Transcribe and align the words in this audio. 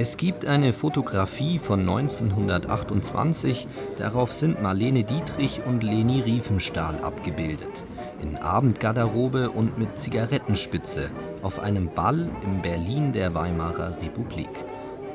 Es 0.00 0.16
gibt 0.16 0.46
eine 0.46 0.72
Fotografie 0.72 1.58
von 1.58 1.80
1928, 1.80 3.66
darauf 3.96 4.32
sind 4.32 4.62
Marlene 4.62 5.02
Dietrich 5.02 5.60
und 5.66 5.82
Leni 5.82 6.20
Riefenstahl 6.20 7.00
abgebildet. 7.02 7.84
In 8.22 8.36
Abendgarderobe 8.36 9.50
und 9.50 9.76
mit 9.76 9.98
Zigarettenspitze 9.98 11.10
auf 11.42 11.58
einem 11.58 11.90
Ball 11.92 12.30
im 12.44 12.62
Berlin 12.62 13.12
der 13.12 13.34
Weimarer 13.34 14.00
Republik. 14.00 14.50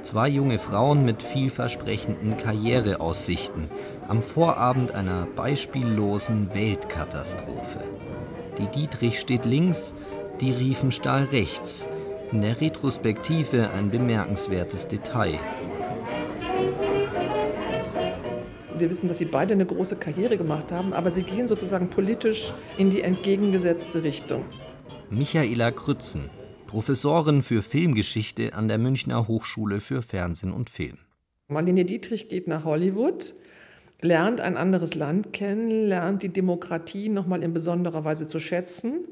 Zwei 0.01 0.27
junge 0.27 0.59
Frauen 0.59 1.05
mit 1.05 1.23
vielversprechenden 1.23 2.35
Karriereaussichten 2.35 3.69
am 4.07 4.21
Vorabend 4.21 4.91
einer 4.91 5.27
beispiellosen 5.35 6.53
Weltkatastrophe. 6.53 7.83
Die 8.57 8.67
Dietrich 8.67 9.19
steht 9.19 9.45
links, 9.45 9.93
die 10.41 10.51
Riefenstahl 10.51 11.25
rechts 11.25 11.87
in 12.31 12.41
der 12.41 12.59
Retrospektive 12.59 13.69
ein 13.71 13.91
bemerkenswertes 13.91 14.87
Detail. 14.87 15.39
Wir 18.77 18.89
wissen, 18.89 19.07
dass 19.07 19.19
sie 19.19 19.25
beide 19.25 19.53
eine 19.53 19.65
große 19.65 19.95
Karriere 19.95 20.37
gemacht 20.37 20.71
haben, 20.71 20.93
aber 20.93 21.11
sie 21.11 21.23
gehen 21.23 21.47
sozusagen 21.47 21.89
politisch 21.89 22.53
in 22.77 22.89
die 22.89 23.01
entgegengesetzte 23.01 24.03
Richtung. 24.03 24.43
Michaela 25.09 25.71
Krützen, 25.71 26.29
Professorin 26.65 27.43
für 27.43 27.61
Filmgeschichte 27.61 28.55
an 28.55 28.67
der 28.67 28.79
Münchner 28.79 29.27
Hochschule 29.27 29.79
für 29.79 30.01
Fernsehen 30.01 30.51
und 30.51 30.71
Film. 30.71 30.97
Marlene 31.47 31.85
Dietrich 31.85 32.29
geht 32.29 32.47
nach 32.47 32.65
Hollywood, 32.65 33.35
lernt 34.03 34.39
ein 34.39 34.57
anderes 34.57 34.93
Land 34.93 35.33
kennen, 35.33 35.87
lernt 35.87 36.21
die 36.21 36.29
Demokratie 36.29 37.09
nochmal 37.09 37.41
in 37.41 37.53
besonderer 37.53 38.05
Weise 38.05 38.27
zu 38.27 38.39
schätzen 38.39 39.05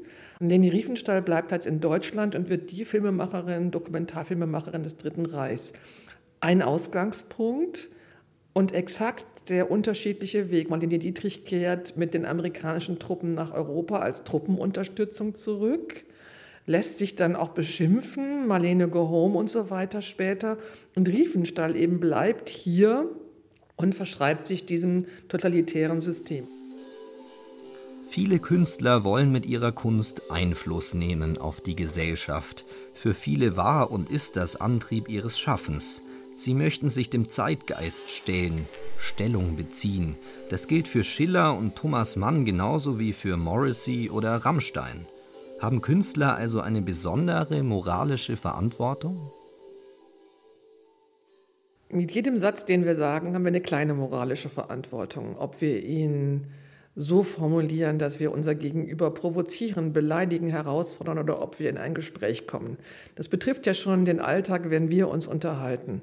Leni 0.48 0.68
Riefenstahl 0.68 1.22
bleibt 1.22 1.52
halt 1.52 1.66
in 1.66 1.80
Deutschland 1.80 2.34
und 2.34 2.48
wird 2.48 2.70
die 2.72 2.84
Filmemacherin, 2.84 3.70
Dokumentarfilmemacherin 3.70 4.82
des 4.82 4.96
Dritten 4.96 5.26
Reichs. 5.26 5.72
Ein 6.40 6.62
Ausgangspunkt 6.62 7.88
und 8.52 8.74
exakt 8.74 9.24
der 9.48 9.70
unterschiedliche 9.70 10.50
Weg. 10.50 10.68
Marlene 10.68 10.98
Dietrich 10.98 11.44
kehrt 11.44 11.96
mit 11.96 12.14
den 12.14 12.26
amerikanischen 12.26 12.98
Truppen 12.98 13.34
nach 13.34 13.52
Europa 13.52 14.00
als 14.00 14.24
Truppenunterstützung 14.24 15.36
zurück, 15.36 16.04
lässt 16.66 16.98
sich 16.98 17.14
dann 17.14 17.36
auch 17.36 17.50
beschimpfen, 17.50 18.46
Marlene 18.48 18.88
go 18.88 19.08
home 19.08 19.38
und 19.38 19.48
so 19.48 19.70
weiter 19.70 20.02
später. 20.02 20.58
Und 20.96 21.08
Riefenstahl 21.08 21.76
eben 21.76 22.00
bleibt 22.00 22.48
hier 22.48 23.08
und 23.82 23.94
verschreibt 23.94 24.46
sich 24.46 24.64
diesem 24.64 25.06
totalitären 25.28 26.00
System. 26.00 26.46
Viele 28.08 28.38
Künstler 28.38 29.04
wollen 29.04 29.32
mit 29.32 29.46
ihrer 29.46 29.72
Kunst 29.72 30.30
Einfluss 30.30 30.94
nehmen 30.94 31.38
auf 31.38 31.60
die 31.60 31.74
Gesellschaft. 31.74 32.66
Für 32.94 33.14
viele 33.14 33.56
war 33.56 33.90
und 33.90 34.10
ist 34.10 34.36
das 34.36 34.56
Antrieb 34.56 35.08
ihres 35.08 35.38
Schaffens. 35.38 36.02
Sie 36.36 36.54
möchten 36.54 36.90
sich 36.90 37.08
dem 37.08 37.28
Zeitgeist 37.28 38.10
stellen, 38.10 38.68
Stellung 38.98 39.56
beziehen. 39.56 40.16
Das 40.50 40.68
gilt 40.68 40.88
für 40.88 41.04
Schiller 41.04 41.56
und 41.56 41.76
Thomas 41.76 42.16
Mann 42.16 42.44
genauso 42.44 42.98
wie 42.98 43.12
für 43.12 43.36
Morrissey 43.36 44.10
oder 44.10 44.36
Rammstein. 44.36 45.06
Haben 45.60 45.80
Künstler 45.80 46.34
also 46.36 46.60
eine 46.60 46.82
besondere 46.82 47.62
moralische 47.62 48.36
Verantwortung? 48.36 49.30
Mit 51.92 52.10
jedem 52.12 52.38
Satz, 52.38 52.64
den 52.64 52.86
wir 52.86 52.96
sagen, 52.96 53.34
haben 53.34 53.44
wir 53.44 53.48
eine 53.48 53.60
kleine 53.60 53.92
moralische 53.92 54.48
Verantwortung. 54.48 55.36
Ob 55.36 55.60
wir 55.60 55.84
ihn 55.84 56.46
so 56.94 57.22
formulieren, 57.22 57.98
dass 57.98 58.18
wir 58.18 58.32
unser 58.32 58.54
Gegenüber 58.54 59.12
provozieren, 59.12 59.92
beleidigen, 59.92 60.48
herausfordern 60.48 61.18
oder 61.18 61.42
ob 61.42 61.58
wir 61.58 61.68
in 61.68 61.76
ein 61.76 61.92
Gespräch 61.92 62.46
kommen. 62.46 62.78
Das 63.14 63.28
betrifft 63.28 63.66
ja 63.66 63.74
schon 63.74 64.06
den 64.06 64.20
Alltag, 64.20 64.70
wenn 64.70 64.88
wir 64.88 65.08
uns 65.08 65.26
unterhalten. 65.26 66.00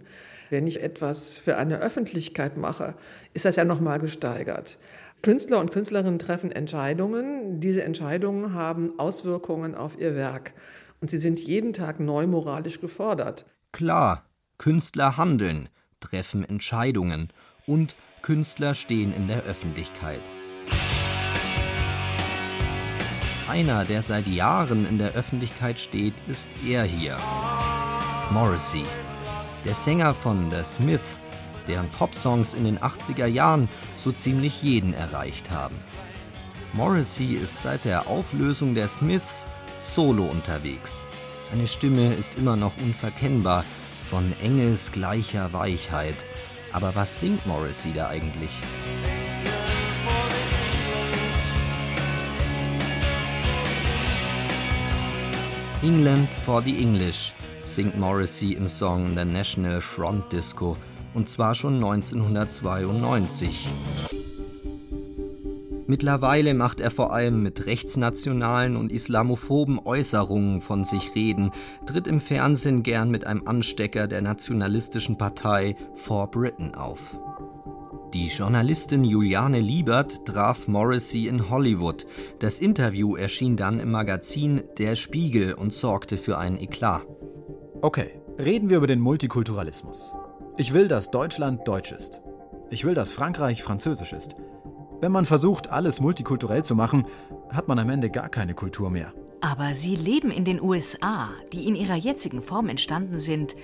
Wenn 0.51 0.67
ich 0.67 0.83
etwas 0.83 1.39
für 1.39 1.57
eine 1.57 1.79
Öffentlichkeit 1.79 2.55
mache, 2.55 2.93
ist 3.33 3.45
das 3.45 3.55
ja 3.55 3.65
nochmal 3.65 3.99
gesteigert. 3.99 4.77
Künstler 5.23 5.59
und 5.59 5.71
Künstlerinnen 5.71 6.19
treffen 6.19 6.51
Entscheidungen. 6.51 7.59
Diese 7.61 7.83
Entscheidungen 7.83 8.53
haben 8.53 8.97
Auswirkungen 8.99 9.73
auf 9.73 9.99
ihr 9.99 10.15
Werk. 10.15 10.53
Und 11.01 11.09
sie 11.09 11.17
sind 11.17 11.39
jeden 11.39 11.73
Tag 11.73 11.99
neu 11.99 12.27
moralisch 12.27 12.79
gefordert. 12.79 13.45
Klar, 13.71 14.25
Künstler 14.59 15.17
handeln, 15.17 15.69
treffen 15.99 16.47
Entscheidungen 16.47 17.29
und 17.65 17.95
Künstler 18.21 18.73
stehen 18.73 19.13
in 19.13 19.27
der 19.27 19.43
Öffentlichkeit. 19.43 20.21
Einer, 23.47 23.83
der 23.83 24.01
seit 24.01 24.27
Jahren 24.27 24.85
in 24.85 24.97
der 24.99 25.13
Öffentlichkeit 25.13 25.79
steht, 25.79 26.13
ist 26.27 26.47
er 26.65 26.83
hier. 26.83 27.17
Morrissey, 28.31 28.83
der 29.65 29.73
Sänger 29.73 30.13
von 30.13 30.51
The 30.51 30.63
Smiths, 30.63 31.19
deren 31.67 31.89
Popsongs 31.89 32.53
in 32.53 32.65
den 32.65 32.77
80er 32.77 33.25
Jahren 33.25 33.67
so 33.97 34.11
ziemlich 34.11 34.61
jeden 34.61 34.93
erreicht 34.93 35.49
haben. 35.49 35.75
Morrissey 36.73 37.33
ist 37.33 37.63
seit 37.63 37.85
der 37.85 38.07
Auflösung 38.07 38.75
der 38.75 38.87
Smiths 38.87 39.47
solo 39.81 40.25
unterwegs. 40.25 41.05
Seine 41.49 41.67
Stimme 41.67 42.13
ist 42.13 42.37
immer 42.37 42.55
noch 42.55 42.77
unverkennbar, 42.77 43.65
von 44.09 44.33
engelsgleicher 44.41 45.53
Weichheit. 45.53 46.15
Aber 46.71 46.95
was 46.95 47.19
singt 47.19 47.45
Morrissey 47.45 47.93
da 47.93 48.09
eigentlich? 48.09 48.49
England 55.81 56.27
for 56.43 56.61
the 56.61 56.77
English 56.77 57.33
singt 57.63 57.97
Morrissey 57.97 58.53
im 58.53 58.67
Song 58.67 59.13
The 59.13 59.23
National 59.23 59.79
Front 59.79 60.33
Disco 60.33 60.75
und 61.13 61.29
zwar 61.29 61.55
schon 61.55 61.75
1992. 61.75 64.18
Mittlerweile 65.89 66.53
macht 66.53 66.81
er 66.81 66.91
vor 66.91 67.11
allem 67.13 67.41
mit 67.41 67.65
rechtsnationalen 67.65 68.75
und 68.75 68.91
islamophoben 68.91 69.79
Äußerungen 69.83 70.61
von 70.61 70.85
sich 70.85 71.15
reden, 71.15 71.49
tritt 71.87 72.05
im 72.05 72.19
Fernsehen 72.19 72.83
gern 72.83 73.09
mit 73.09 73.25
einem 73.25 73.47
Anstecker 73.47 74.07
der 74.07 74.21
nationalistischen 74.21 75.17
Partei 75.17 75.75
For 75.95 76.29
Britain 76.29 76.75
auf. 76.75 77.19
Die 78.13 78.27
Journalistin 78.27 79.03
Juliane 79.03 79.61
Liebert 79.61 80.27
traf 80.27 80.67
Morrissey 80.67 81.27
in 81.27 81.49
Hollywood. 81.49 82.05
Das 82.37 82.59
Interview 82.59 83.15
erschien 83.15 83.57
dann 83.57 83.79
im 83.79 83.89
Magazin 83.89 84.61
Der 84.77 84.95
Spiegel 84.95 85.55
und 85.55 85.73
sorgte 85.73 86.17
für 86.17 86.37
einen 86.37 86.59
Eklat. 86.59 87.07
Okay, 87.81 88.21
reden 88.37 88.69
wir 88.69 88.77
über 88.77 88.85
den 88.85 88.99
Multikulturalismus. 88.99 90.13
Ich 90.55 90.71
will, 90.71 90.87
dass 90.87 91.09
Deutschland 91.09 91.67
deutsch 91.67 91.91
ist. 91.91 92.21
Ich 92.69 92.85
will, 92.85 92.93
dass 92.93 93.11
Frankreich 93.11 93.63
französisch 93.63 94.13
ist. 94.13 94.35
Wenn 95.01 95.11
man 95.11 95.25
versucht, 95.25 95.69
alles 95.69 95.99
multikulturell 95.99 96.63
zu 96.63 96.75
machen, 96.75 97.05
hat 97.49 97.67
man 97.67 97.79
am 97.79 97.89
Ende 97.89 98.09
gar 98.09 98.29
keine 98.29 98.53
Kultur 98.53 98.89
mehr. 98.89 99.13
Aber 99.41 99.73
Sie 99.73 99.95
leben 99.95 100.31
in 100.31 100.43
den 100.43 100.61
USA, 100.61 101.29
die 101.53 101.67
in 101.67 101.75
ihrer 101.75 101.95
jetzigen 101.95 102.41
Form 102.41 102.67
entstanden 102.67 103.17
sind, 103.17 103.55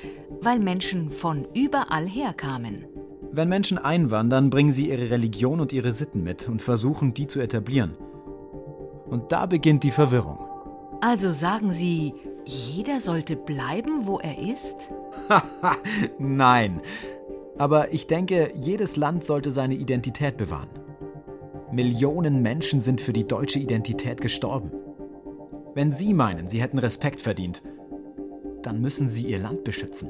weil 0.41 0.59
Menschen 0.59 1.11
von 1.11 1.45
überall 1.53 2.07
herkamen. 2.07 2.85
Wenn 3.31 3.49
Menschen 3.49 3.77
einwandern, 3.77 4.49
bringen 4.49 4.71
sie 4.71 4.89
ihre 4.89 5.09
Religion 5.09 5.59
und 5.59 5.73
ihre 5.73 5.91
Sitten 5.91 6.23
mit 6.23 6.47
und 6.47 6.61
versuchen, 6.61 7.13
die 7.13 7.27
zu 7.27 7.41
etablieren. 7.41 7.97
Und 9.07 9.33
da 9.33 9.45
beginnt 9.45 9.83
die 9.83 9.91
Verwirrung. 9.91 10.37
Also 11.01 11.33
sagen 11.33 11.71
Sie, 11.73 12.13
jeder 12.45 13.01
sollte 13.01 13.35
bleiben, 13.35 14.07
wo 14.07 14.19
er 14.19 14.37
ist? 14.37 14.93
Nein. 16.17 16.81
Aber 17.57 17.93
ich 17.93 18.07
denke, 18.07 18.53
jedes 18.59 18.95
Land 18.95 19.25
sollte 19.25 19.51
seine 19.51 19.75
Identität 19.75 20.37
bewahren. 20.37 20.69
Millionen 21.75 22.41
Menschen 22.41 22.79
sind 22.79 23.01
für 23.01 23.11
die 23.11 23.27
deutsche 23.27 23.59
Identität 23.59 24.21
gestorben. 24.21 24.71
Wenn 25.73 25.91
Sie 25.91 26.13
meinen, 26.13 26.47
Sie 26.47 26.61
hätten 26.61 26.79
Respekt 26.79 27.19
verdient, 27.19 27.61
dann 28.61 28.79
müssen 28.79 29.09
Sie 29.09 29.27
Ihr 29.27 29.39
Land 29.39 29.65
beschützen. 29.65 30.09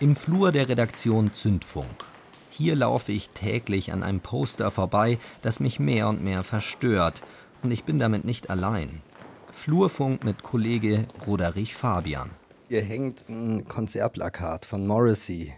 Im 0.00 0.16
Flur 0.16 0.52
der 0.52 0.70
Redaktion 0.70 1.34
Zündfunk. 1.34 2.06
Hier 2.48 2.76
laufe 2.76 3.12
ich 3.12 3.28
täglich 3.28 3.92
an 3.92 4.02
einem 4.02 4.20
Poster 4.20 4.70
vorbei, 4.70 5.18
das 5.42 5.60
mich 5.60 5.78
mehr 5.78 6.08
und 6.08 6.24
mehr 6.24 6.42
verstört. 6.42 7.22
Und 7.62 7.72
ich 7.72 7.84
bin 7.84 7.98
damit 7.98 8.24
nicht 8.24 8.48
allein. 8.48 9.02
Flurfunk 9.52 10.24
mit 10.24 10.42
Kollege 10.42 11.04
Roderich 11.26 11.74
Fabian. 11.74 12.30
Hier 12.68 12.80
hängt 12.80 13.28
ein 13.28 13.68
Konzertplakat 13.68 14.64
von 14.64 14.86
Morrissey. 14.86 15.52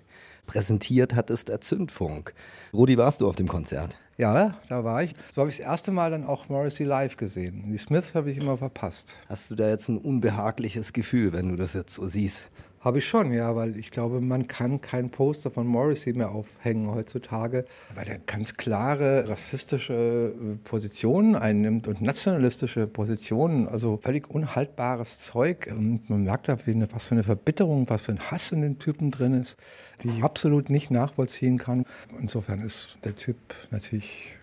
Präsentiert 0.53 1.15
hat 1.15 1.31
es 1.31 1.47
der 1.47 1.63
Zündfunk. 1.63 2.35
Rudi, 2.75 2.99
warst 2.99 3.23
du 3.23 3.29
auf 3.29 3.37
dem 3.37 3.49
Konzert? 3.49 3.97
Ja, 4.19 4.59
da 4.69 4.85
war 4.85 5.03
ich. 5.03 5.15
So 5.35 5.41
habe 5.41 5.51
ich 5.51 5.57
das 5.57 5.67
erste 5.67 5.93
Mal 5.93 6.11
dann 6.11 6.27
auch 6.27 6.51
Morrissey 6.51 6.85
live 6.85 7.17
gesehen. 7.17 7.65
Die 7.73 7.79
Smith 7.79 8.13
habe 8.13 8.31
ich 8.31 8.37
immer 8.37 8.59
verpasst. 8.59 9.15
Hast 9.31 9.51
du 9.51 9.55
da 9.55 9.71
jetzt 9.71 9.89
ein 9.89 9.97
unbehagliches 9.97 10.93
Gefühl, 10.93 11.33
wenn 11.33 11.49
du 11.49 11.57
das 11.57 11.73
jetzt 11.73 11.95
so 11.95 12.07
siehst? 12.07 12.51
Habe 12.82 12.99
ich 12.99 13.06
schon, 13.06 13.32
ja, 13.32 13.55
weil 13.55 13.76
ich 13.76 13.93
glaube, 13.93 14.20
man 14.20 14.49
kann 14.49 14.81
kein 14.81 15.11
Poster 15.11 15.52
von 15.52 15.69
Morrissey 15.69 16.14
mehr 16.14 16.32
aufhängen 16.32 16.90
heutzutage, 16.90 17.64
weil 17.94 18.08
er 18.08 18.19
ganz 18.19 18.56
klare 18.56 19.29
rassistische 19.29 20.34
äh, 20.34 20.56
Positionen 20.64 21.37
einnimmt 21.37 21.87
und 21.87 22.02
nationalistische 22.02 22.88
Positionen, 22.88 23.69
also 23.69 24.00
völlig 24.02 24.29
unhaltbares 24.29 25.20
Zeug. 25.20 25.70
Und 25.70 26.11
man 26.11 26.25
merkt 26.25 26.49
da, 26.49 26.58
was 26.58 27.05
für 27.05 27.12
eine 27.12 27.23
Verbitterung, 27.23 27.88
was 27.88 28.02
für 28.02 28.12
ein 28.12 28.31
Hass 28.32 28.50
in 28.50 28.62
den 28.62 28.81
Typen 28.81 29.12
drin 29.12 29.34
ist, 29.34 29.56
die 30.02 30.08
ich 30.08 30.25
absolut 30.25 30.69
nicht 30.69 30.90
nachvollziehen 30.90 31.58
kann. 31.58 31.87
Insofern 32.20 32.62
ist 32.62 32.99
der 33.05 33.14
Typ 33.14 33.37
natürlich 33.70 34.34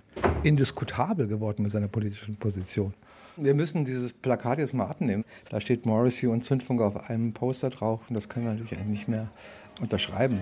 indiskutabel 0.43 1.27
geworden 1.27 1.63
mit 1.63 1.71
seiner 1.71 1.89
politischen 1.89 2.37
Position. 2.37 2.93
Wir 3.41 3.53
müssen 3.53 3.85
dieses 3.85 4.11
Plakat 4.11 4.59
jetzt 4.59 4.73
mal 4.73 4.87
abnehmen. 4.87 5.23
Da 5.49 5.61
steht 5.61 5.85
Morrissey 5.85 6.27
und 6.27 6.43
Zündfunk 6.43 6.81
auf 6.81 7.09
einem 7.09 7.31
Poster 7.31 7.69
drauf 7.69 8.01
und 8.09 8.15
das 8.15 8.27
können 8.27 8.45
wir 8.45 8.53
natürlich 8.53 8.77
nicht 8.85 9.07
mehr 9.07 9.29
unterschreiben. 9.79 10.41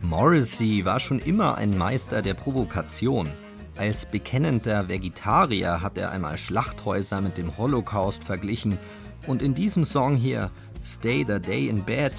Morrissey 0.00 0.86
war 0.86 0.98
schon 1.00 1.18
immer 1.18 1.58
ein 1.58 1.76
Meister 1.76 2.22
der 2.22 2.32
Provokation. 2.32 3.28
Als 3.76 4.06
bekennender 4.06 4.88
Vegetarier 4.88 5.82
hat 5.82 5.98
er 5.98 6.12
einmal 6.12 6.38
Schlachthäuser 6.38 7.20
mit 7.20 7.36
dem 7.36 7.58
Holocaust 7.58 8.24
verglichen. 8.24 8.78
Und 9.26 9.42
in 9.42 9.52
diesem 9.52 9.84
Song 9.84 10.16
hier, 10.16 10.50
Stay 10.82 11.26
the 11.28 11.38
Day 11.38 11.68
in 11.68 11.84
Bed, 11.84 12.14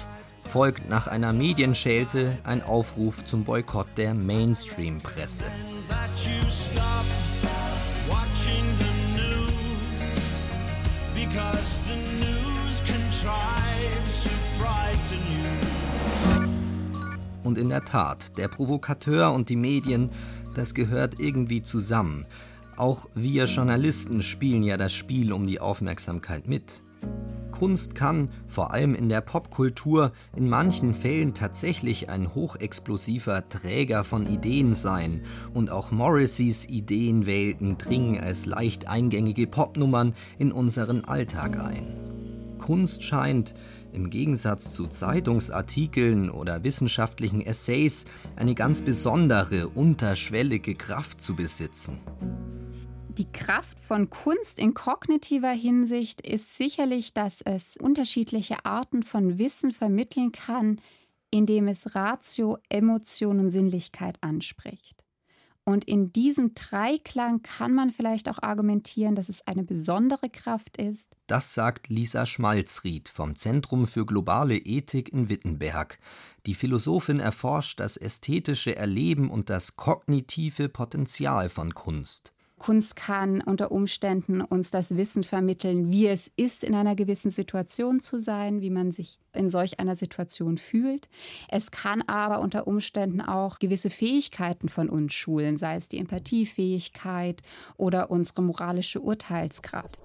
folgt 0.50 0.88
nach 0.88 1.06
einer 1.06 1.32
Medienschelte 1.32 2.36
ein 2.42 2.60
Aufruf 2.60 3.24
zum 3.24 3.44
Boykott 3.44 3.86
der 3.96 4.14
Mainstream-Presse. 4.14 5.44
Und 17.44 17.56
in 17.56 17.68
der 17.68 17.84
Tat, 17.84 18.36
der 18.36 18.48
Provokateur 18.48 19.32
und 19.32 19.48
die 19.50 19.56
Medien, 19.56 20.10
das 20.56 20.74
gehört 20.74 21.20
irgendwie 21.20 21.62
zusammen. 21.62 22.26
Auch 22.76 23.06
wir 23.14 23.44
Journalisten 23.44 24.20
spielen 24.20 24.64
ja 24.64 24.76
das 24.76 24.92
Spiel 24.92 25.32
um 25.32 25.46
die 25.46 25.60
Aufmerksamkeit 25.60 26.48
mit. 26.48 26.82
Kunst 27.60 27.94
kann, 27.94 28.30
vor 28.48 28.72
allem 28.72 28.94
in 28.94 29.10
der 29.10 29.20
Popkultur, 29.20 30.12
in 30.34 30.48
manchen 30.48 30.94
Fällen 30.94 31.34
tatsächlich 31.34 32.08
ein 32.08 32.34
hochexplosiver 32.34 33.50
Träger 33.50 34.02
von 34.02 34.24
Ideen 34.24 34.72
sein. 34.72 35.24
Und 35.52 35.70
auch 35.70 35.90
Morrisseys 35.90 36.66
Ideenwelten 36.66 37.76
dringen 37.76 38.18
als 38.18 38.46
leicht 38.46 38.88
eingängige 38.88 39.46
Popnummern 39.46 40.14
in 40.38 40.52
unseren 40.52 41.04
Alltag 41.04 41.58
ein. 41.58 42.56
Kunst 42.58 43.04
scheint, 43.04 43.54
im 43.92 44.08
Gegensatz 44.08 44.72
zu 44.72 44.86
Zeitungsartikeln 44.86 46.30
oder 46.30 46.64
wissenschaftlichen 46.64 47.40
Essays, 47.40 48.06
eine 48.36 48.54
ganz 48.54 48.80
besondere, 48.80 49.68
unterschwellige 49.68 50.74
Kraft 50.76 51.20
zu 51.20 51.36
besitzen. 51.36 51.98
Die 53.18 53.30
Kraft 53.32 53.80
von 53.80 54.08
Kunst 54.08 54.60
in 54.60 54.72
kognitiver 54.72 55.50
Hinsicht 55.50 56.20
ist 56.20 56.56
sicherlich, 56.56 57.12
dass 57.12 57.42
es 57.42 57.76
unterschiedliche 57.76 58.64
Arten 58.64 59.02
von 59.02 59.38
Wissen 59.38 59.72
vermitteln 59.72 60.30
kann, 60.30 60.80
indem 61.30 61.66
es 61.66 61.96
Ratio, 61.96 62.58
Emotion 62.68 63.40
und 63.40 63.50
Sinnlichkeit 63.50 64.16
anspricht. 64.22 65.04
Und 65.64 65.84
in 65.84 66.12
diesem 66.12 66.54
Dreiklang 66.54 67.42
kann 67.42 67.74
man 67.74 67.90
vielleicht 67.90 68.28
auch 68.28 68.42
argumentieren, 68.42 69.14
dass 69.14 69.28
es 69.28 69.46
eine 69.46 69.64
besondere 69.64 70.30
Kraft 70.30 70.76
ist. 70.78 71.16
Das 71.26 71.52
sagt 71.52 71.88
Lisa 71.88 72.26
Schmalzried 72.26 73.08
vom 73.08 73.34
Zentrum 73.34 73.86
für 73.86 74.06
globale 74.06 74.56
Ethik 74.56 75.12
in 75.12 75.28
Wittenberg. 75.28 75.98
Die 76.46 76.54
Philosophin 76.54 77.20
erforscht 77.20 77.80
das 77.80 77.96
ästhetische 77.96 78.74
Erleben 78.76 79.30
und 79.30 79.50
das 79.50 79.76
kognitive 79.76 80.68
Potenzial 80.68 81.50
von 81.50 81.74
Kunst. 81.74 82.32
Kunst 82.60 82.94
kann 82.94 83.40
unter 83.40 83.72
Umständen 83.72 84.42
uns 84.42 84.70
das 84.70 84.96
Wissen 84.96 85.24
vermitteln, 85.24 85.90
wie 85.90 86.06
es 86.06 86.30
ist, 86.36 86.62
in 86.62 86.74
einer 86.74 86.94
gewissen 86.94 87.30
Situation 87.30 88.00
zu 88.00 88.20
sein, 88.20 88.60
wie 88.60 88.68
man 88.68 88.92
sich 88.92 89.18
in 89.32 89.48
solch 89.48 89.80
einer 89.80 89.96
Situation 89.96 90.58
fühlt. 90.58 91.08
Es 91.48 91.70
kann 91.70 92.02
aber 92.02 92.40
unter 92.40 92.66
Umständen 92.66 93.22
auch 93.22 93.58
gewisse 93.58 93.88
Fähigkeiten 93.88 94.68
von 94.68 94.90
uns 94.90 95.14
schulen, 95.14 95.56
sei 95.56 95.76
es 95.76 95.88
die 95.88 95.98
Empathiefähigkeit 95.98 97.42
oder 97.78 98.10
unsere 98.10 98.42
moralische 98.42 99.00
Urteilsgrad. 99.00 99.98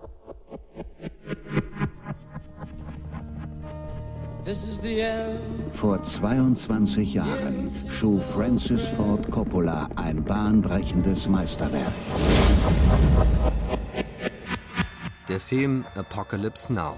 Vor 5.74 6.04
22 6.04 7.16
Jahren 7.16 7.72
schuf 7.90 8.24
Francis 8.26 8.84
Ford 8.90 9.30
Coppola 9.32 9.90
ein 9.96 10.24
bahnbrechendes 10.24 11.28
Meisterwerk. 11.28 11.94
Der 15.28 15.40
Film 15.40 15.86
Apocalypse 15.96 16.72
Now. 16.72 16.98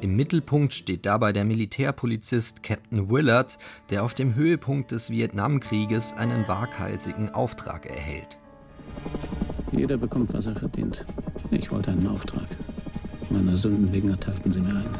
Im 0.00 0.14
Mittelpunkt 0.14 0.74
steht 0.74 1.06
dabei 1.06 1.32
der 1.32 1.44
Militärpolizist 1.44 2.62
Captain 2.62 3.10
Willard, 3.10 3.58
der 3.90 4.04
auf 4.04 4.14
dem 4.14 4.34
Höhepunkt 4.34 4.92
des 4.92 5.10
Vietnamkrieges 5.10 6.12
einen 6.12 6.46
waghalsigen 6.48 7.34
Auftrag 7.34 7.86
erhält. 7.86 8.38
Jeder 9.72 9.96
bekommt, 9.96 10.32
was 10.34 10.46
er 10.46 10.54
verdient. 10.54 11.04
Ich 11.50 11.70
wollte 11.70 11.92
einen 11.92 12.06
Auftrag. 12.06 12.46
Meiner 13.30 13.56
Sünden 13.56 13.92
wegen 13.92 14.10
erteilten 14.10 14.52
sie 14.52 14.60
mir 14.60 14.70
einen. 14.70 14.94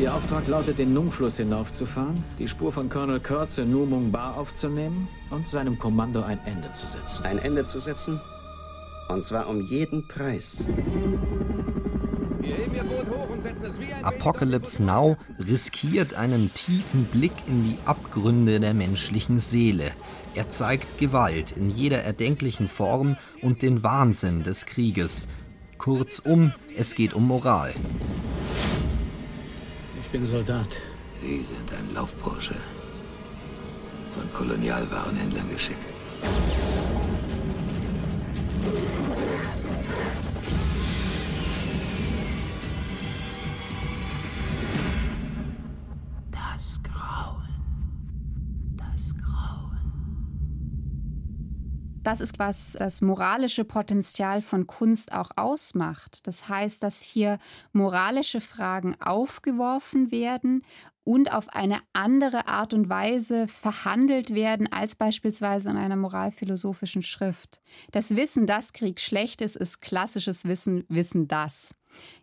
Ihr 0.00 0.12
Auftrag 0.12 0.48
lautet, 0.48 0.78
den 0.78 0.92
Nung-Fluss 0.92 1.36
hinaufzufahren, 1.36 2.24
die 2.38 2.48
Spur 2.48 2.72
von 2.72 2.88
Colonel 2.88 3.20
Kurtz 3.20 3.58
in 3.58 3.70
Nu 3.70 3.86
Mung 3.86 4.10
Ba 4.10 4.32
aufzunehmen 4.32 5.06
und 5.30 5.48
seinem 5.48 5.78
Kommando 5.78 6.22
ein 6.22 6.40
Ende 6.46 6.72
zu 6.72 6.86
setzen. 6.86 7.24
Ein 7.24 7.38
Ende 7.38 7.64
zu 7.64 7.78
setzen? 7.78 8.20
Und 9.08 9.24
zwar 9.24 9.48
um 9.48 9.60
jeden 9.60 10.06
Preis. 10.08 10.64
Apocalypse 14.02 14.82
Now 14.82 15.16
riskiert 15.38 16.14
einen 16.14 16.52
tiefen 16.52 17.04
Blick 17.06 17.32
in 17.46 17.64
die 17.64 17.78
Abgründe 17.86 18.60
der 18.60 18.74
menschlichen 18.74 19.40
Seele. 19.40 19.90
Er 20.34 20.48
zeigt 20.48 20.98
Gewalt 20.98 21.52
in 21.52 21.70
jeder 21.70 22.02
erdenklichen 22.02 22.68
Form 22.68 23.16
und 23.40 23.62
den 23.62 23.82
Wahnsinn 23.82 24.42
des 24.42 24.66
Krieges. 24.66 25.28
Kurzum, 25.78 26.52
es 26.76 26.94
geht 26.94 27.14
um 27.14 27.26
Moral 27.26 27.72
bin 30.14 30.26
Soldat. 30.26 30.80
Sie 31.20 31.42
sind 31.42 31.72
ein 31.72 31.92
Laufbursche. 31.92 32.54
Von 34.14 34.32
Kolonialwarenhändlern 34.32 35.50
geschickt. 35.50 35.93
Das 52.04 52.20
ist, 52.20 52.38
was 52.38 52.76
das 52.78 53.00
moralische 53.00 53.64
Potenzial 53.64 54.42
von 54.42 54.66
Kunst 54.66 55.12
auch 55.12 55.30
ausmacht. 55.36 56.26
Das 56.26 56.50
heißt, 56.50 56.82
dass 56.82 57.00
hier 57.00 57.38
moralische 57.72 58.42
Fragen 58.42 58.94
aufgeworfen 59.00 60.12
werden 60.12 60.62
und 61.04 61.32
auf 61.32 61.48
eine 61.48 61.80
andere 61.94 62.46
Art 62.46 62.74
und 62.74 62.90
Weise 62.90 63.48
verhandelt 63.48 64.34
werden 64.34 64.70
als 64.70 64.96
beispielsweise 64.96 65.70
in 65.70 65.78
einer 65.78 65.96
moralphilosophischen 65.96 67.02
Schrift. 67.02 67.62
Das 67.90 68.14
Wissen, 68.14 68.46
dass 68.46 68.74
Krieg 68.74 69.00
schlecht 69.00 69.40
ist, 69.40 69.56
ist 69.56 69.80
klassisches 69.80 70.44
Wissen, 70.44 70.84
Wissen 70.88 71.26
das. 71.26 71.74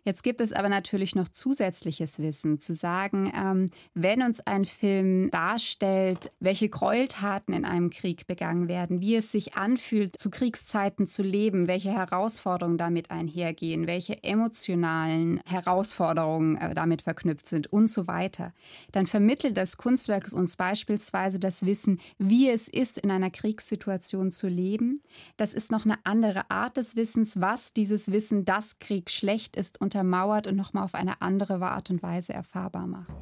Jetzt 0.04 0.22
gibt 0.22 0.40
es 0.40 0.52
aber 0.52 0.68
natürlich 0.68 1.14
noch 1.14 1.28
zusätzliches 1.28 2.18
Wissen, 2.18 2.58
zu 2.58 2.72
sagen, 2.74 3.32
ähm, 3.34 3.70
wenn 3.94 4.22
uns 4.22 4.40
ein 4.40 4.64
Film 4.64 5.30
darstellt, 5.30 6.32
welche 6.40 6.68
Gräueltaten 6.68 7.54
in 7.54 7.64
einem 7.64 7.90
Krieg 7.90 8.26
begangen 8.26 8.68
werden, 8.68 9.00
wie 9.00 9.16
es 9.16 9.30
sich 9.30 9.54
anfühlt, 9.54 10.18
zu 10.18 10.30
Kriegszeiten 10.30 11.06
zu 11.06 11.22
leben, 11.22 11.68
welche 11.68 11.92
Herausforderungen 11.92 12.78
damit 12.78 13.10
einhergehen, 13.10 13.86
welche 13.86 14.22
emotionalen 14.22 15.40
Herausforderungen 15.46 16.56
äh, 16.56 16.74
damit 16.74 17.02
verknüpft 17.02 17.46
sind 17.46 17.72
und 17.72 17.88
so 17.88 18.06
weiter, 18.06 18.52
dann 18.92 19.06
vermittelt 19.06 19.56
das 19.56 19.76
Kunstwerk 19.76 20.22
uns 20.32 20.56
beispielsweise 20.56 21.38
das 21.38 21.66
Wissen, 21.66 22.00
wie 22.18 22.48
es 22.48 22.68
ist, 22.68 22.98
in 22.98 23.10
einer 23.10 23.30
Kriegssituation 23.30 24.30
zu 24.30 24.46
leben. 24.46 25.00
Das 25.36 25.52
ist 25.52 25.70
noch 25.70 25.84
eine 25.84 25.98
andere 26.04 26.50
Art 26.50 26.76
des 26.76 26.96
Wissens, 26.96 27.40
was 27.40 27.72
dieses 27.72 28.12
Wissen, 28.12 28.44
dass 28.44 28.78
Krieg 28.78 29.10
schlecht 29.10 29.56
ist, 29.56 29.61
ist, 29.62 29.80
untermauert 29.80 30.48
und 30.48 30.56
nochmal 30.56 30.82
auf 30.82 30.96
eine 30.96 31.22
andere 31.22 31.54
Art 31.62 31.88
und 31.90 32.02
Weise 32.02 32.32
erfahrbar 32.34 32.88
macht. 32.88 33.12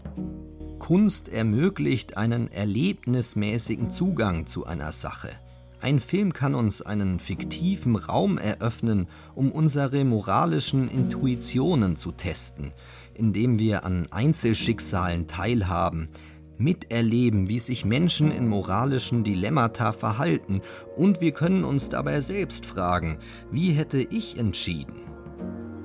Kunst 0.79 1.29
ermöglicht 1.29 2.17
einen 2.17 2.51
erlebnismäßigen 2.51 3.91
Zugang 3.91 4.47
zu 4.47 4.65
einer 4.65 4.93
Sache. 4.93 5.29
Ein 5.83 6.01
Film 6.01 6.33
kann 6.33 6.55
uns 6.55 6.81
einen 6.81 7.21
fiktiven 7.21 7.97
Raum 7.97 8.39
eröffnen, 8.39 9.07
um 9.35 9.53
unsere 9.53 10.05
moralischen 10.05 10.89
Intuitionen 10.89 11.97
zu 11.97 12.13
testen. 12.13 12.73
indem 13.15 13.59
wir 13.59 13.85
an 13.85 14.07
Einzelschicksalen 14.11 15.27
teilhaben, 15.27 16.09
miterleben, 16.57 17.49
wie 17.51 17.59
sich 17.59 17.85
Menschen 17.85 18.31
in 18.31 18.49
moralischen 18.49 19.25
Dilemmata 19.25 19.93
verhalten 19.93 20.63
und 20.97 21.21
wir 21.21 21.33
können 21.33 21.65
uns 21.65 21.91
dabei 21.91 22.23
selbst 22.23 22.65
fragen, 22.65 23.19
wie 23.51 23.73
hätte 23.73 24.01
ich 24.01 24.39
entschieden? 24.39 25.10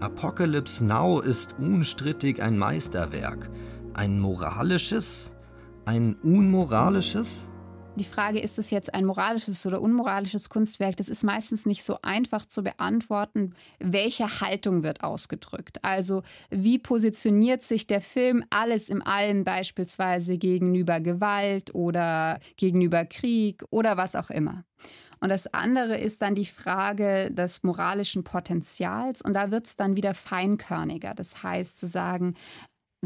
Apocalypse 0.05 0.85
Now 0.85 1.19
ist 1.19 1.55
unstrittig 1.57 2.39
ein 2.39 2.59
Meisterwerk. 2.59 3.49
Ein 3.95 4.19
moralisches? 4.19 5.31
Ein 5.85 6.15
unmoralisches? 6.21 7.49
Die 7.97 8.03
Frage, 8.03 8.41
ist 8.41 8.59
es 8.59 8.71
jetzt 8.71 8.93
ein 8.93 9.05
moralisches 9.05 9.65
oder 9.65 9.81
unmoralisches 9.81 10.49
Kunstwerk, 10.49 10.97
das 10.97 11.07
ist 11.07 11.23
meistens 11.23 11.65
nicht 11.65 11.85
so 11.85 11.97
einfach 12.01 12.45
zu 12.45 12.61
beantworten. 12.61 13.53
Welche 13.79 14.41
Haltung 14.41 14.83
wird 14.83 15.01
ausgedrückt? 15.01 15.79
Also 15.81 16.23
wie 16.49 16.77
positioniert 16.77 17.63
sich 17.63 17.87
der 17.87 18.01
Film 18.01 18.43
alles 18.49 18.89
im 18.89 19.01
Allen 19.01 19.45
beispielsweise 19.45 20.37
gegenüber 20.37 20.99
Gewalt 20.99 21.73
oder 21.73 22.39
gegenüber 22.57 23.05
Krieg 23.05 23.63
oder 23.69 23.95
was 23.95 24.15
auch 24.15 24.29
immer? 24.29 24.65
Und 25.21 25.29
das 25.29 25.47
andere 25.53 25.97
ist 25.97 26.21
dann 26.21 26.35
die 26.35 26.45
Frage 26.45 27.31
des 27.31 27.63
moralischen 27.63 28.25
Potenzials. 28.25 29.21
Und 29.21 29.33
da 29.33 29.51
wird 29.51 29.67
es 29.67 29.77
dann 29.77 29.95
wieder 29.95 30.13
feinkörniger. 30.13 31.13
Das 31.15 31.41
heißt 31.43 31.79
zu 31.79 31.87
sagen, 31.87 32.35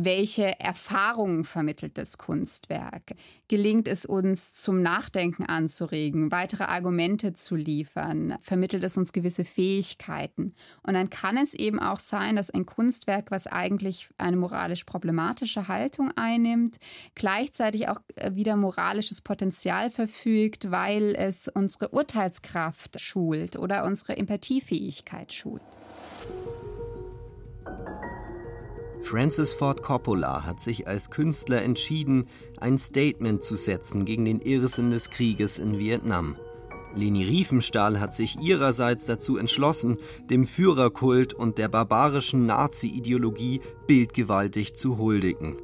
welche 0.05 0.59
Erfahrungen 0.59 1.43
vermittelt 1.43 1.97
das 1.97 2.17
Kunstwerk? 2.17 3.15
Gelingt 3.47 3.87
es 3.87 4.05
uns, 4.05 4.53
zum 4.53 4.81
Nachdenken 4.81 5.45
anzuregen, 5.45 6.31
weitere 6.31 6.63
Argumente 6.63 7.33
zu 7.33 7.55
liefern? 7.55 8.37
Vermittelt 8.41 8.83
es 8.83 8.97
uns 8.97 9.13
gewisse 9.13 9.45
Fähigkeiten? 9.45 10.53
Und 10.83 10.93
dann 10.93 11.09
kann 11.09 11.37
es 11.37 11.53
eben 11.53 11.79
auch 11.79 11.99
sein, 11.99 12.35
dass 12.35 12.49
ein 12.49 12.65
Kunstwerk, 12.65 13.31
was 13.31 13.47
eigentlich 13.47 14.09
eine 14.17 14.37
moralisch 14.37 14.83
problematische 14.83 15.67
Haltung 15.67 16.11
einnimmt, 16.15 16.77
gleichzeitig 17.15 17.87
auch 17.89 18.01
äh, 18.15 18.35
wieder 18.35 18.55
moralisches 18.55 19.21
Potenzial 19.21 19.89
verfügt, 19.89 20.71
weil 20.71 21.15
es 21.15 21.47
unsere 21.47 21.89
Urteilskraft 21.89 22.99
schult 22.99 23.57
oder 23.57 23.83
unsere 23.85 24.17
Empathiefähigkeit 24.17 25.33
schult. 25.33 25.61
Francis 29.09 29.53
Ford 29.55 29.81
Coppola 29.81 30.45
hat 30.45 30.61
sich 30.61 30.87
als 30.87 31.09
Künstler 31.09 31.63
entschieden, 31.63 32.27
ein 32.59 32.77
Statement 32.77 33.43
zu 33.43 33.55
setzen 33.55 34.05
gegen 34.05 34.23
den 34.23 34.39
Irrsinn 34.39 34.91
des 34.91 35.09
Krieges 35.09 35.57
in 35.57 35.79
Vietnam. 35.79 36.35
Leni 36.93 37.23
Riefenstahl 37.23 37.99
hat 37.99 38.13
sich 38.13 38.39
ihrerseits 38.39 39.07
dazu 39.07 39.37
entschlossen, 39.37 39.97
dem 40.29 40.45
Führerkult 40.45 41.33
und 41.33 41.57
der 41.57 41.69
barbarischen 41.69 42.45
Nazi-Ideologie 42.45 43.61
bildgewaltig 43.87 44.75
zu 44.75 44.99
huldigen. 44.99 45.57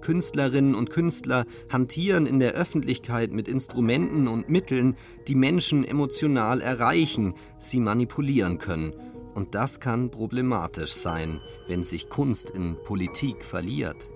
Künstlerinnen 0.00 0.74
und 0.74 0.90
Künstler 0.90 1.46
hantieren 1.70 2.26
in 2.26 2.40
der 2.40 2.54
Öffentlichkeit 2.54 3.30
mit 3.30 3.46
Instrumenten 3.46 4.26
und 4.26 4.48
Mitteln, 4.48 4.96
die 5.28 5.36
Menschen 5.36 5.84
emotional 5.84 6.62
erreichen, 6.62 7.34
sie 7.60 7.78
manipulieren 7.78 8.58
können– 8.58 8.92
und 9.34 9.54
das 9.54 9.80
kann 9.80 10.10
problematisch 10.10 10.92
sein, 10.92 11.40
wenn 11.68 11.84
sich 11.84 12.08
Kunst 12.08 12.50
in 12.50 12.76
Politik 12.82 13.44
verliert. 13.44 14.10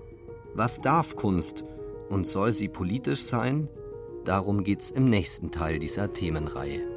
Was 0.53 0.81
darf 0.81 1.15
Kunst 1.15 1.63
und 2.09 2.27
soll 2.27 2.53
sie 2.53 2.67
politisch 2.67 3.23
sein? 3.23 3.69
Darum 4.25 4.63
geht's 4.63 4.91
im 4.91 5.05
nächsten 5.05 5.51
Teil 5.51 5.79
dieser 5.79 6.13
Themenreihe. 6.13 6.96